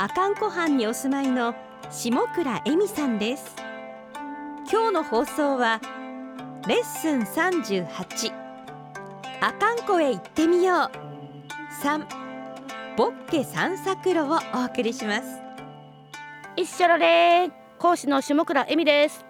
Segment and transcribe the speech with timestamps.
[0.00, 1.54] 阿寒湖畔にお住まいの
[1.90, 3.54] 下倉恵美さんです。
[4.72, 5.78] 今日の放送は
[6.66, 8.32] レッスン38
[9.42, 10.90] 阿寒湖へ行ってみよう。
[11.84, 12.06] 3
[12.96, 15.42] ボッケ散策路をお送りします。
[16.56, 19.26] 一緒られー講師の下倉恵美です。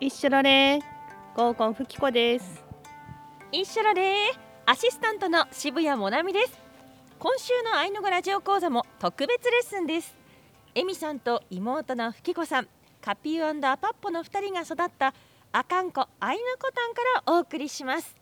[0.00, 0.80] 一緒られー
[1.36, 2.64] 合コンふきこです。
[3.52, 4.14] 一緒らで
[4.64, 6.69] アシスタントの渋谷もなみです
[7.20, 10.16] 今週のアイヌ語ラジオ講座も特別レッスンです。
[10.74, 12.68] エミさんと妹のふきこさん
[13.02, 15.12] カピューアパッポの2人が育った
[15.52, 18.16] アカンコアイヌコタンからお送りします。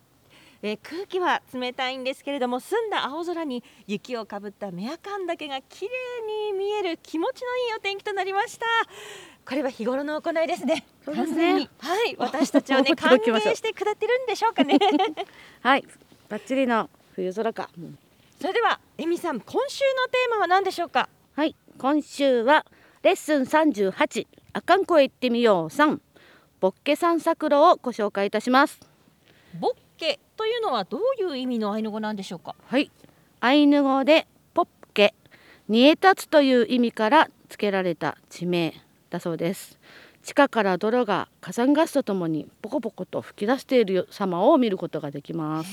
[0.63, 8.67] えー、空気は冷たいんですけれども澄んだ青空に雪をかぶったメアカン岳が綺麗に見える気持ちのいいお天気となりました。
[9.47, 10.85] これは日頃の行いですね。
[11.05, 11.71] そうですね。
[11.79, 12.17] はい。
[12.19, 14.77] 私たちをね歓迎してくれてるんでしょうかね。
[15.63, 15.85] はい。
[16.29, 17.97] バッチリの冬空か、うん、
[18.41, 21.09] それではエミさん今週のテーマは何でしょうか？
[21.35, 22.65] はい今週は
[23.03, 25.99] レッスン38あかんこへ行ってみよう3
[26.61, 28.81] ボッケ散策路をご紹介いたします。
[29.59, 32.55] ボッケというのはどういう意味のアイヌ語なんでしょうか？
[32.67, 32.91] はい
[33.41, 35.15] アイヌ語でポッケ
[35.69, 38.73] 煮え立つという意味から付けられた地名
[39.11, 39.81] だそうです。
[40.23, 45.71] 地下から泥が火山ガスとともにポコポコと吹き出している様を見ることができます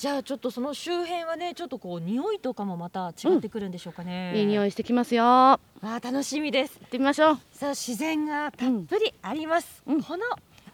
[0.00, 5.26] じゃあちょっとその周辺はねちょっとこう匂いとかもまた違ってくるんでしょうかね、うん、いい匂いしてきますよ。
[5.26, 6.78] あ楽しみです。
[6.80, 7.38] 行ってみましょう。
[7.52, 10.24] さあ自然がたっぷりあります、うん、この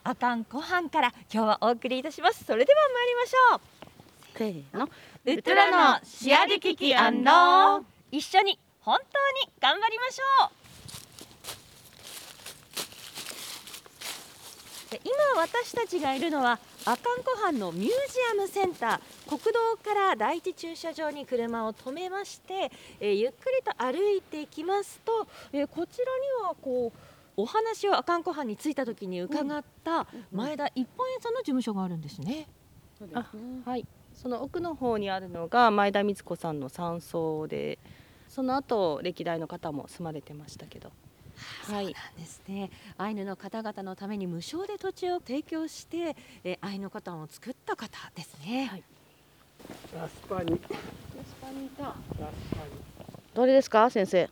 [0.05, 2.45] 阿寒湖畔から今日はお送りいたします。
[2.45, 3.61] それでは参りましょう。
[4.39, 4.89] せーの。
[5.25, 6.95] ウトラのシアリキキ一
[8.23, 9.03] 緒に本当
[9.45, 10.51] に頑張りましょう。
[15.03, 17.93] 今私たちがいるのは阿寒湖畔のミュージ
[18.33, 22.71] アムセンター国道から第一駐車場に車を止めまして、
[23.01, 26.99] えー、ゆっくりと歩いていきますと、えー、こちらにはこう
[27.37, 32.47] お話を阿寒湖畔に着いた時に伺った前田一本屋さんの事務所があるんですね。
[32.97, 33.11] すね。
[33.65, 33.85] はい。
[34.15, 37.81] その奥の方にあるのが前田光子さんの山荘で
[38.29, 40.91] その後歴代の方も住まれてましたけど
[41.73, 42.71] はい、そうなんですね。
[42.99, 48.67] アイヌの方々のために無償で土地を提供して、えアイヌコタンを作った方ですね。
[48.67, 48.85] はい、
[49.95, 50.51] ラスパニ。
[50.53, 50.61] ラス
[51.41, 52.33] パニラスパニ。
[53.35, 54.31] どれですか、先生？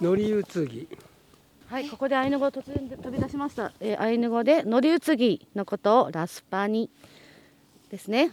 [0.00, 0.88] 乗り移ぎ。
[1.68, 3.72] はい、ここでアイヌ語突然飛び出しました。
[3.80, 6.88] えー、アイヌ語で乗り移ぎのことをラスパニ
[7.90, 8.30] ですね。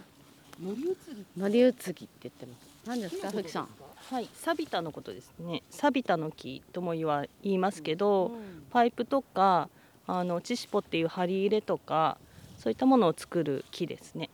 [0.62, 0.84] 乗り移
[1.14, 1.26] ぎ。
[1.36, 2.66] 乗り移ぎって言ってます。
[2.86, 3.68] 何ですか、ふきさん。
[4.10, 5.64] はい、サビタのことですね。
[5.68, 9.68] サビタの木とも言わ言いますけど、うんうん、パイプとか
[10.06, 12.16] あのチシポっていう針入れとか
[12.56, 14.30] そういったものを作る木ですね。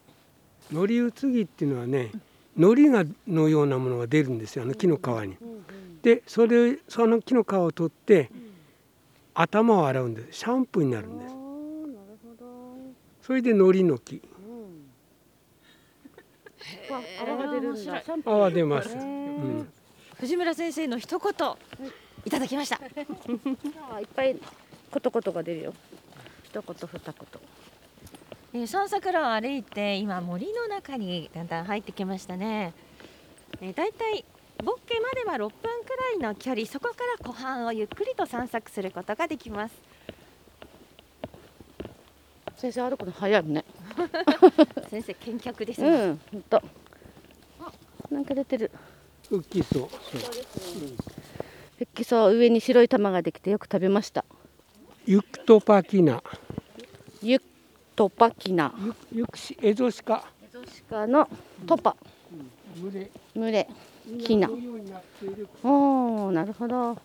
[0.71, 2.11] 乗り移ぎっていうのはね、
[2.55, 4.65] 糊がのようなものが出るんですよ。
[4.65, 5.37] あの木の皮に。
[6.03, 8.31] で、それその木の皮を取って、
[9.33, 10.41] 頭を洗うんです。
[10.41, 11.35] シャンプーになるんです。
[13.23, 14.21] それで糊の木。
[17.21, 18.03] 泡が出るんだ。
[18.25, 19.22] 泡出ます。
[20.19, 21.31] 藤村先生の一言
[22.25, 22.77] いただきました。
[22.77, 24.37] いっぱい
[24.91, 25.75] ことことが出るよ。
[26.45, 27.53] 一言二言。
[28.55, 32.75] えー、散策路を歩いて今森の中にだんだん入ってきましたね、
[33.63, 34.27] えー、だいたい
[34.63, 39.75] ボッケまでは6分くらいの距離そこから湖畔をゆっくりと散策することができます。
[42.59, 43.65] 先生歩くの早いね。
[44.89, 45.89] 先生見客ですね。
[45.89, 46.21] うん
[48.11, 48.71] なんか出てる
[49.31, 49.83] ウッキソウ。
[49.83, 49.87] ウ
[51.83, 54.25] ッキソウ上に白い玉ができてよく食べました。
[55.07, 56.23] ユクトパキナ。
[57.23, 57.45] ユク
[57.97, 58.75] トパキナ。
[59.13, 60.25] ユクシエゾシカ。
[60.45, 61.29] エゾシカの
[61.67, 61.97] トパ。
[62.81, 63.11] 群れ。
[63.35, 63.69] 群れ。
[64.25, 64.51] キナ。
[65.63, 66.99] おお、なるほど。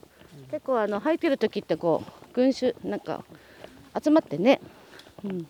[0.52, 3.24] 結構あの生えてる時ってこう群衆なんか
[4.02, 4.62] 集まってね、
[5.24, 5.48] うん、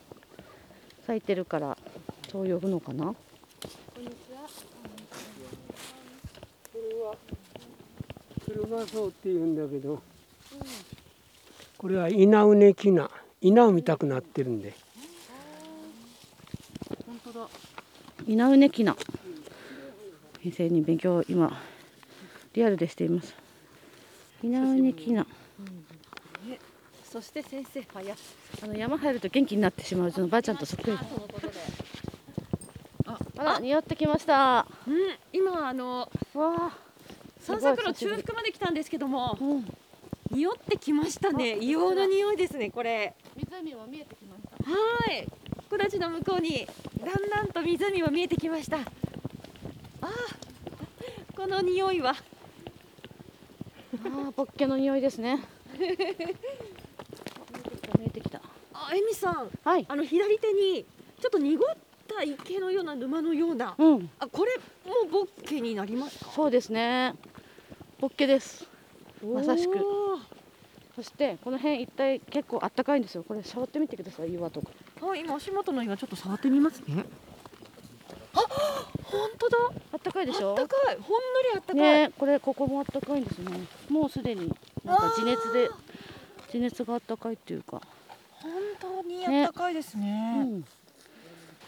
[1.06, 1.78] 咲いてるから
[2.32, 3.14] そう呼ぶのかな。
[8.58, 10.00] 車そうって言うんだけど、うん、
[11.78, 14.74] これは稲うねきな稲を見たくなってるんで。
[17.06, 17.48] 本当だ。
[18.26, 18.96] 稲うねきな。
[20.42, 21.60] 先生に勉強今
[22.54, 23.36] リアルでしています。
[24.42, 25.28] 稲尾にきな。
[27.04, 28.18] そして先生早っ。
[28.64, 30.98] あの山入ると元気になってしまううちのばあちゃんとそっくり
[33.06, 34.66] ああら匂ってきました。
[34.88, 34.96] うん。
[35.32, 36.87] 今あのわあ
[37.48, 39.66] 散策路中腹まで来たんですけどもうん
[40.32, 41.54] 匂ってきましたね。
[41.54, 43.16] 硫黄の匂いですねこれ。
[43.38, 44.50] 湖も見えてきました。
[44.70, 44.76] は
[45.14, 45.26] い。
[45.70, 46.68] 木立の向こうに
[47.00, 48.76] だんだんと湖も見えてきました。
[48.78, 48.86] あー
[51.34, 52.10] この匂いは。
[52.10, 52.16] あ
[54.04, 55.40] あボッケの匂いですね。
[55.80, 55.86] 見
[58.06, 58.42] えてきた
[58.74, 59.50] あエミさん。
[59.64, 59.86] はい。
[59.88, 60.86] あの左手に
[61.22, 61.70] ちょっと濁っ
[62.06, 63.76] た池のような沼のような。
[63.78, 64.10] うん。
[64.20, 66.32] あこれもボッケになりますか？
[66.36, 67.16] そうですね
[68.00, 68.68] ボッケです。
[69.26, 69.76] まさしく。
[69.80, 70.20] お
[70.96, 73.24] そしてこの辺一帯結構あったかいんですよ。
[73.24, 74.34] これ触ってみてください。
[74.34, 74.68] 岩とか。
[75.02, 77.04] ーはい今足元の岩ちょっと触ってみますね。
[78.36, 78.40] あ
[79.04, 79.58] 本当だ。
[79.94, 80.52] あったかいでしょ？
[80.52, 80.98] あったかい。
[80.98, 83.62] ほんのりあったかい、ねこれここもあったかいんですね。
[83.90, 84.54] もうすでに
[84.84, 85.70] なんか地熱で
[86.52, 87.82] 地熱があったかいっていうか、
[88.34, 90.44] 本当にあったかいですね。
[90.44, 90.66] うん、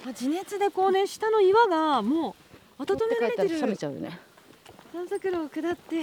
[0.07, 2.35] あ地熱でこうね下の岩がも
[2.77, 3.61] う温められてる。
[3.61, 4.19] 冷めちゃうよね
[4.91, 5.97] 散策路を下って、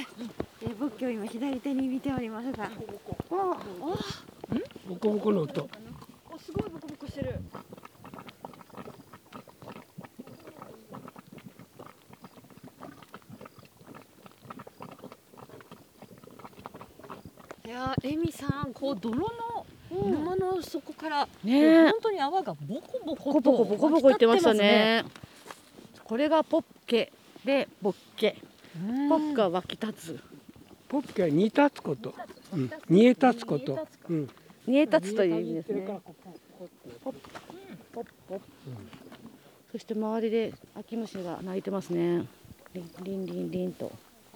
[0.62, 2.64] えー、仏教を今左手に見ておりますが。
[2.64, 2.70] あ
[4.88, 5.68] ボコボコの音。
[6.32, 7.40] おすごいボコボコしてる。
[17.64, 21.90] いやーエミさんこう泥の沼の底から、ねえ。
[21.90, 25.04] 本当に泡がボコボコボコボコボコボコ言ってましたね。
[26.04, 27.12] これがポッケ
[27.44, 28.40] でボッケ
[29.08, 30.20] ポッケは湧き立つ。
[30.88, 32.14] ポッケは煮立つこと、
[32.52, 34.30] うん、煮え立つこと、うん、
[34.66, 35.82] 煮え立つという意味ですね。
[35.82, 35.94] ポ
[37.10, 37.14] ッ
[37.92, 38.40] ポッポッ
[39.72, 42.26] そして周りで秋虫が鳴いてますね。
[42.74, 43.86] リンリンリンリンと。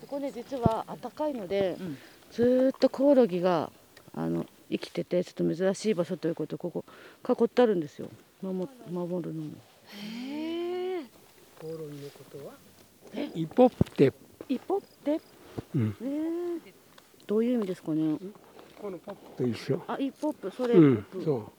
[0.01, 1.99] ここね実は暖かいので、うん。
[2.33, 3.71] ずーっとコオロギが
[4.15, 6.85] あの生きててちょっと珍しい場所ということでここ
[7.29, 8.09] 囲ってあるんですよ。
[8.43, 9.51] 守守るのも。
[9.95, 11.03] へえ
[11.61, 12.55] コオロギのことは？
[13.15, 13.29] え？
[13.35, 14.13] イポッテ、
[14.49, 15.21] 一歩って？
[15.75, 16.73] うん、え
[17.27, 18.19] どういう意味ですかね？
[18.81, 20.97] このポップと一緒、あ一歩それ、うん。
[20.97, 21.53] ポップそ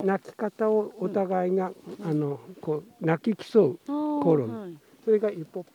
[0.00, 0.06] う。
[0.06, 1.70] 鳴き方をお互いが、
[2.04, 5.70] あのこう鳴き競うあーコオロギはい、それがイポップ、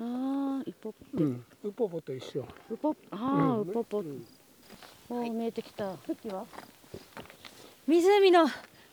[0.00, 2.44] あー一歩うん、ウポポと一緒。
[2.70, 3.60] ウポああ、うん。
[3.60, 4.26] ウポポ、うん。
[5.10, 5.92] おー見えてきた。
[6.06, 6.44] 時は
[7.86, 8.46] 湖の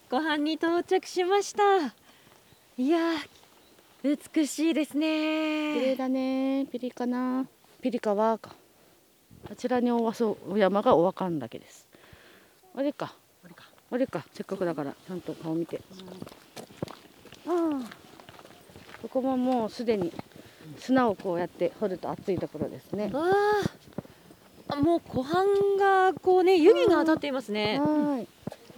[0.09, 1.63] 湖畔に到着しました。
[2.77, 3.29] いやー
[4.05, 6.67] 美しいです綺麗ねだね。
[6.71, 7.47] ピリカな。
[7.81, 8.51] ピリカはか
[9.49, 11.87] あちらにおわそ山がおわかんだけです。
[12.75, 13.15] あれか。
[13.89, 14.23] あれか。
[14.31, 15.81] せっかくだからちゃんと顔見て。
[17.47, 17.89] ああ
[19.01, 20.13] ここももうすでに
[20.77, 23.09] 砂をこうやって掘ると熱いところですね。
[23.11, 23.23] わ
[24.69, 25.47] ああもう湖畔
[25.79, 27.79] がこうね湯気が当たっていますね。
[27.79, 28.27] ははい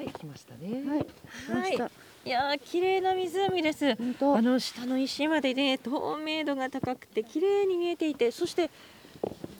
[0.09, 0.83] 来ましたね。
[0.85, 1.05] いはい。
[1.05, 1.91] 来ました
[2.27, 3.91] いやー綺麗な湖です。
[3.91, 3.95] あ
[4.41, 8.69] の下の石までね透明度が高くて綺麗に見えていてそして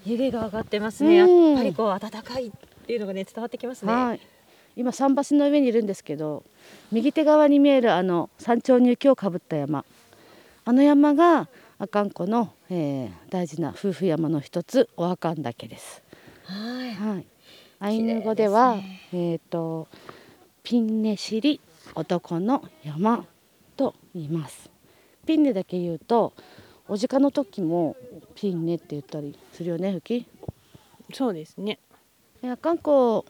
[0.06, 1.16] 湯気が上がってますね。
[1.16, 2.52] やっうんぱりこう暖かいっ
[2.86, 3.94] ていうのがね伝わってきますね。
[3.94, 4.20] はい。
[4.76, 6.44] 今桟橋の上にいるんですけど、
[6.92, 9.86] 右手側に見えるあの山頂に雪をかぶった山、
[10.66, 11.48] あの山が
[11.80, 16.04] 阿寒湖の、えー大事な夫婦山の一つ、お阿寒岳です。
[16.44, 16.94] はい。
[16.94, 17.26] はい。
[17.80, 18.78] アイヌ語では、
[19.14, 19.88] えっ、と
[20.64, 21.62] ピンネシリ
[21.98, 23.26] 男の山
[23.76, 24.70] と言います。
[25.26, 26.34] ピンネだけ言うと、
[26.88, 27.98] おじかの時も
[28.36, 30.28] ピンネって言ったりするよね、ふき？
[31.14, 31.80] そうですね
[32.44, 33.26] 阿寒湖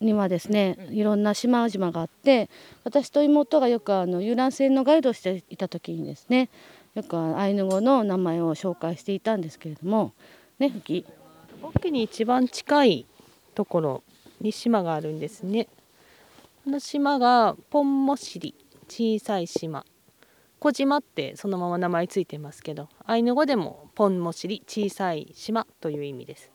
[0.00, 2.50] にはですねいろんな島々があって
[2.84, 6.48] 私と妹がよくあの遊覧船のガイドをしていた時にですね
[6.94, 10.12] よくアイヌ語の名前を紹介していたんですけれども
[10.58, 11.06] ねふき？
[11.62, 13.06] 奥に一番近い
[13.54, 14.02] ところ
[14.40, 15.70] に島があるんですねこ
[16.66, 18.54] の島がポンモシリ
[18.88, 19.84] 小さい島。
[20.60, 26.52] 小島ってそのまま名前ついてますけどアイヌ語でもポンモシリ小さい島という意味です。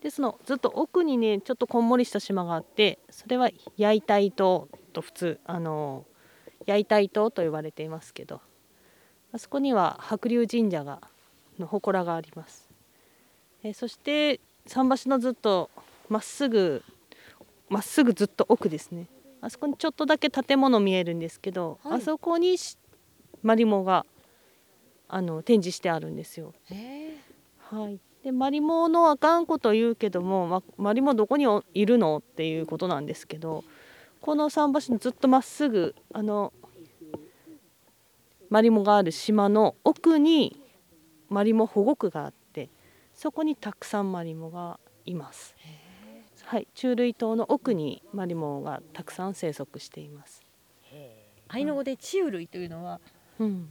[0.00, 6.06] でそのずっと奥にねちょっとこんもりした島があってそれは焼いたい島と普通あの
[6.64, 8.40] 焼いたい島と言われていますけど
[9.32, 11.02] あそこには白龍神社が
[11.58, 12.70] の祠があります。
[13.62, 15.70] えそして桟橋のずっと
[16.08, 16.82] まっすぐ
[17.72, 19.06] まっすぐずっと奥ですね。
[19.40, 21.98] あそこにちょっとだけ建物見えるんですけど、はい。
[21.98, 22.76] あそこにし
[23.42, 24.04] マリモが
[25.08, 26.52] あの展示してあるんですよ。
[27.70, 33.64] はい、でマリモのあかんこと言うけども、ま、マリモどこにおいるのっていうことなんですけど
[34.20, 36.52] この桟橋のずっとまっすぐあの
[38.50, 40.60] マリモがある島の奥に
[41.30, 42.68] マリモ保護区があって
[43.14, 45.54] そこにたくさんマリモがいます。
[46.52, 50.42] はい、虫類島の奥にマリモがたくさん生息しています。
[51.48, 53.00] アイヌ語でチウ類というのは、
[53.38, 53.70] うん、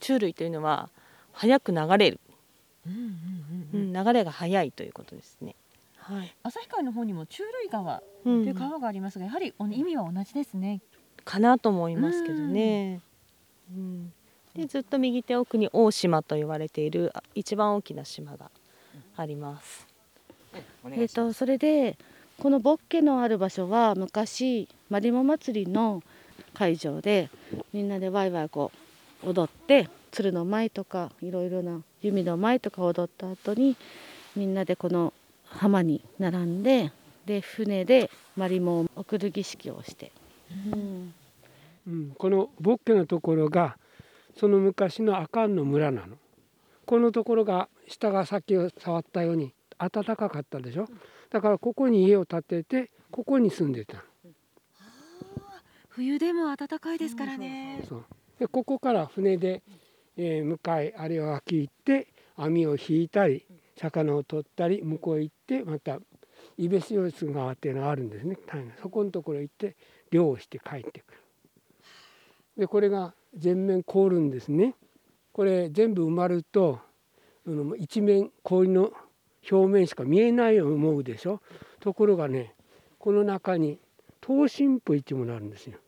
[0.00, 0.90] 虫類というのは
[1.32, 2.20] 早く流れる、
[2.86, 5.54] うん、流れが速いということですね。
[5.96, 10.82] はい、旭川の方にも中類川うとんいう川がありますが、やはりお意味は同じですね。
[11.24, 13.00] かなと思いますけどね。
[13.70, 14.12] うん、
[14.54, 18.50] でずっと右手奥に大島と言われているあ一番大きな島が
[19.16, 19.88] あります。
[20.52, 21.96] えー、とそれで
[22.40, 26.02] このボッケのある場所は昔マリモ祭りの
[26.54, 27.28] 会場で
[27.74, 28.72] みんなでワイワイこ
[29.22, 33.76] う踊って鶴の舞とかいろいろな弓の舞とか踊った後に
[34.34, 35.12] みんなでこの
[35.44, 36.92] 浜に並んで
[37.26, 40.10] で船でマリモを送る儀式をして、
[40.72, 41.14] うん。
[41.86, 43.76] うん、このボッケのところが
[44.38, 46.16] その昔のアカンの村なの。
[46.86, 50.88] このところが下がさっき触ったように暖かかったでしょ。
[51.30, 54.02] だからここに家を建ててここに住んでたの。
[55.88, 57.82] 冬でも暖かいですからね。
[58.38, 59.62] でここから船で、
[60.16, 63.44] えー向かいあるいは脇行って網を引いたり
[63.76, 65.98] 魚を取ったり向こう行ってまた
[66.56, 68.38] イベスヨス川っていうのがあるんですね。
[68.80, 69.76] そこのところ行って
[70.10, 71.20] 漁をして帰ってくる。
[72.58, 74.74] でこれが全面凍るんですね。
[75.32, 76.80] これ全部埋まると
[77.78, 78.92] 一面氷の
[79.50, 81.40] 表面しか見えないように思うでしょ？
[81.80, 82.54] ところがね
[82.98, 83.78] この中に
[84.26, 85.78] 東進プイっていうものがあるんですよ。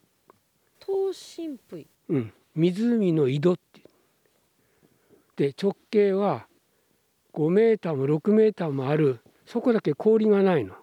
[0.84, 1.86] 東進プイ。
[2.08, 3.80] うん、湖の井戸って
[5.36, 6.46] で直径は
[7.34, 9.20] 5メーターも6メーターもある。
[9.46, 10.74] そこだけ氷がないの。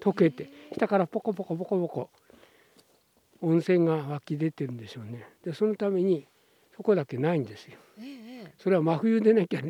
[0.00, 0.50] 溶けて。
[0.74, 2.10] 下からポコポコポコポコ。
[3.40, 5.26] 温泉が湧き出てるんでしょうね。
[5.44, 6.26] でそのために
[6.76, 7.78] そこだけないんですよ。
[7.98, 8.02] え
[8.46, 9.62] えそれは真冬でなきゃ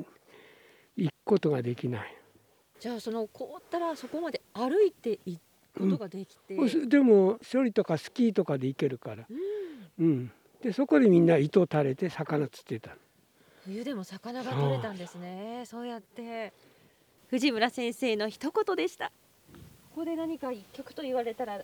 [0.96, 2.16] 行くことができない
[2.82, 5.36] じゃあその凍ったらそこまで歩いてい
[5.72, 9.24] くことができて、でも処理とかスキーとかで行けるから、
[10.00, 10.04] うん。
[10.04, 12.96] うん、でそこでみんな糸垂れて魚釣ってたの。
[13.66, 15.62] 冬でも魚が取れたんですね。
[15.64, 16.52] そうやって。
[17.30, 19.12] 藤村先生の一言でした。
[19.94, 21.60] ここで何か一曲と言われたら、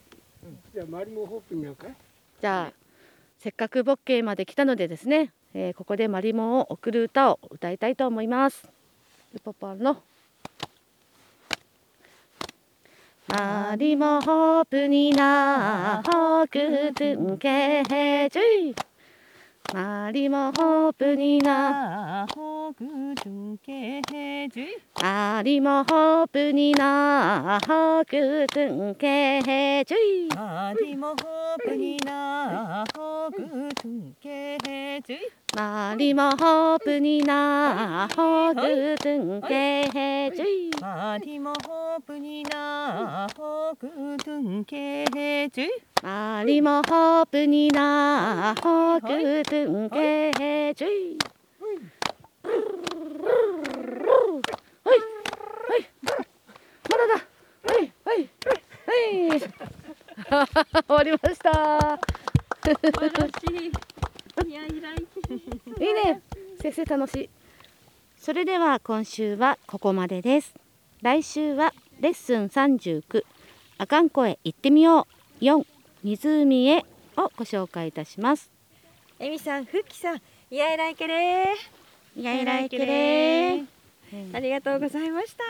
[0.72, 1.94] じゃあマリモホープになんかい？
[2.40, 2.72] じゃあ
[3.40, 8.68] せっかくボッケまで来たのでですね、えーここでマリモを送る歌を歌いたいと思います。
[9.34, 10.00] ルポポンの
[13.30, 18.74] マリモホープになホークトゥンケヘジュイ
[19.74, 22.84] マリモホープになほぐ
[23.14, 24.68] じゅんけへじゅい
[25.02, 31.16] マリモホープになホークトゥンケヘジュイマリモホー
[31.66, 33.38] プになほぐ
[33.80, 35.18] じゅんけへじゅい。
[35.56, 38.60] マリモホープになホグ
[38.98, 43.88] トゥンケヘジュイマリモホープになほぐ
[44.22, 45.68] じゅんけへじゅい。
[46.02, 51.18] マリモホープになホグトゥンケヘジュイ
[53.28, 54.98] はい。
[55.68, 55.88] はい。
[56.90, 57.14] まだだ。
[57.74, 57.92] はい。
[58.04, 58.30] はい。
[58.86, 59.40] はい。
[60.86, 61.98] 終わりました
[62.64, 63.70] 素晴らしい。
[64.48, 64.52] い。
[64.52, 64.80] やい。
[64.80, 64.96] らい。
[64.96, 65.02] い。
[65.90, 65.94] い。
[65.94, 66.22] ね
[66.60, 67.30] 先生楽しい。
[68.16, 70.54] それでは今週はここまでです
[71.02, 73.24] 来週はレッスン39
[73.78, 75.06] あかん声行ってみよ
[75.40, 75.64] う4
[76.02, 76.84] 湖へ
[77.16, 77.92] をご紹介い。
[77.92, 78.50] たします
[79.20, 80.16] えみさん、ふっきさん、
[80.50, 80.56] い。
[80.56, 80.76] やい。
[80.76, 80.94] らい。
[80.94, 81.87] けれい。
[82.24, 83.66] やいらいけれー
[84.34, 85.44] ありがとうございました。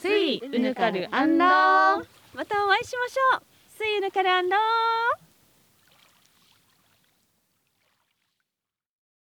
[0.00, 1.48] スイうぬかるアンロー
[2.34, 3.42] またお会いしましょう。
[3.82, 4.60] See you ぬかるアンロー